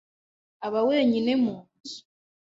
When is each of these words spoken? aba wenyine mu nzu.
aba 0.65 0.79
wenyine 0.89 1.31
mu 1.43 1.55
nzu. 1.75 1.99